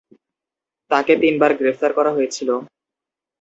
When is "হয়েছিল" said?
2.13-2.49